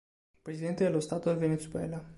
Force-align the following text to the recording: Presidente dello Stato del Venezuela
Presidente 0.41 0.83
dello 0.83 0.99
Stato 0.99 1.29
del 1.29 1.37
Venezuela 1.37 2.03